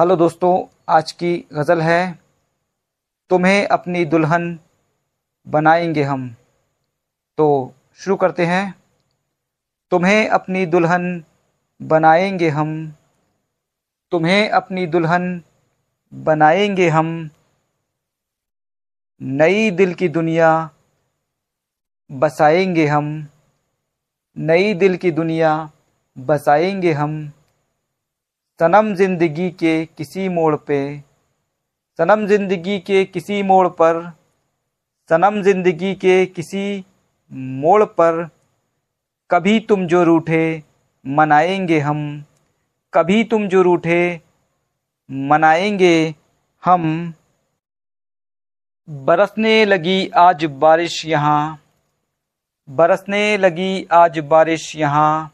Hello 0.00 0.16
दोस्तों, 0.16 0.76
आज 0.88 1.12
की 1.12 1.46
गज़ल 1.52 1.80
है, 1.80 2.18
तुम्हें 3.30 3.66
अपनी 3.66 4.04
दुल्हन 4.04 4.58
बनाएँगे 5.48 6.02
हम। 6.02 6.36
तो 7.38 7.74
शुरू 7.94 8.16
करते 8.16 8.46
हैं। 8.46 8.74
तुम्हें 9.90 10.28
अपनी 10.28 10.66
दुल्हन 10.66 11.24
बनाएँगे 11.82 12.48
हम। 12.48 12.94
तुम्हें 14.10 14.50
अपनी 14.50 14.86
दुल्हन 14.86 15.42
बनाएँगे 16.14 16.88
हम। 16.88 17.30
नई 19.22 19.70
दिल 19.70 19.94
की 19.94 20.08
दुनिया 20.08 20.70
बसाएँगे 22.12 22.86
हम। 22.86 23.28
नई 24.38 24.74
दिल 24.74 24.96
की 24.96 25.10
दुनिया 25.10 25.70
बसाएँगे 26.18 26.92
हम। 26.92 27.32
सनम 28.60 28.94
ज़िंदगी 28.94 29.48
के 29.50 29.74
किसी 29.86 30.28
मोड़ 30.28 30.54
पे, 30.56 30.78
सनम 31.98 32.26
ज़िंदगी 32.26 32.78
के 32.78 33.04
किसी 33.04 33.42
मोड़ 33.42 33.68
पर, 33.68 34.00
सनम 35.10 35.42
ज़िंदगी 35.42 35.94
के 35.94 36.24
किसी 36.26 36.84
मोड़ 37.32 37.84
पर, 37.84 38.28
कभी 39.30 39.58
तुम 39.60 39.86
जो 39.86 40.02
रूठे 40.04 40.62
मनाएँगे 41.04 41.78
हम, 41.80 42.24
कभी 42.92 43.22
तुम 43.24 43.46
जो 43.48 43.62
रूठे 43.62 44.00
मनाएँगे 45.10 46.14
हम। 46.62 47.12
बरसने 48.88 49.64
लगी 49.64 50.08
आज 50.16 50.44
बारिश 50.44 51.04
यहाँ, 51.06 51.58
बरसने 52.68 53.36
लगी 53.36 53.86
आज 53.92 54.18
बारिश 54.18 54.74
यहाँ, 54.76 55.30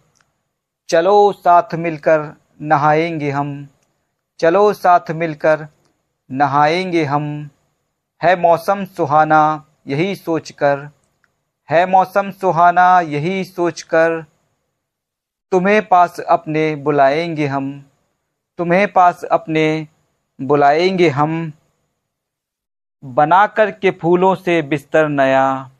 चलो 0.88 1.32
साथ 1.32 1.74
मिलकर 1.74 2.32
नहाएँगे 2.62 3.30
हम। 3.30 3.68
चलो 4.38 4.72
साथ 4.72 5.10
मिलकर 5.10 5.68
नहाएँगे 6.30 7.04
हम। 7.04 7.50
है 8.22 8.40
मौसम 8.40 8.84
सुहाना, 8.84 9.64
यही 9.86 10.16
सोचकर। 10.16 10.90
है 11.70 11.86
मौसम 11.86 12.30
सुहाना, 12.30 13.00
यही 13.00 13.44
सोचकर। 13.44 14.24
तुम्हें 15.50 15.88
पास 15.88 16.20
अपने 16.20 16.76
बुलाएँगे 16.76 17.46
हम। 17.46 17.84
तुम्हें 18.58 18.92
पास 18.92 19.24
अपने 19.24 19.88
बुलाएँगे 20.40 21.08
हम। 21.08 21.52
बना 23.04 23.46
कर 23.46 23.70
के 23.70 23.90
फूलों 23.90 24.34
से 24.34 24.62
बिस्तर 24.62 25.08
नया। 25.08 25.70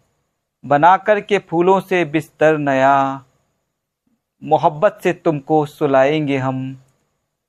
बना 0.66 0.96
कर 0.96 1.20
के 1.20 1.38
फूलों 1.38 1.80
से 1.80 2.04
बिस्तर 2.04 2.58
नया। 2.58 3.24
मोहब्बत 4.44 5.00
से 5.02 5.12
तुमको 5.12 5.66
सुलाएँगे 5.66 6.38
हम। 6.38 6.82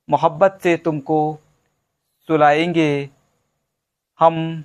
मोहब्बत 0.09 0.59
से 0.63 0.77
तुमको 0.77 1.39
सुलाएँगे 2.27 3.09
हम। 4.19 4.63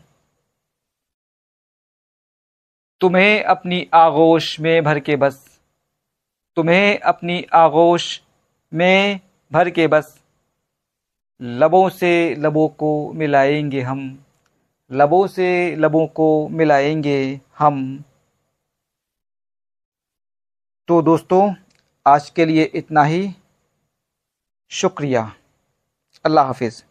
तुम्हें 3.00 3.44
अपनी 3.44 3.88
आगोश 3.94 4.60
में 4.60 4.84
भर 4.84 5.00
के 5.00 5.16
बस। 5.16 5.60
तुम्हें 6.56 6.98
अपनी 6.98 7.46
आगोश 7.54 8.22
में 8.74 9.20
भर 9.52 9.70
के 9.70 9.86
बस। 9.86 10.22
लबों 11.42 11.88
से 11.88 12.34
लबों 12.34 12.68
को 12.68 13.12
मिलाएँगे 13.12 13.80
हम। 13.80 14.24
लबों 14.92 15.26
से 15.26 15.76
लबों 15.76 16.06
को 16.06 16.48
मिलाएँगे 16.48 17.40
हम। 17.58 18.04
तो 20.88 21.02
दोस्तों 21.02 21.54
आज 22.08 22.30
के 22.30 22.44
लिए 22.44 22.62
इतना 22.62 23.04
ही। 23.04 23.34
शुक्रिया। 24.70 25.32
अल्लाह 26.24 26.46
हाफिज़। 26.46 26.82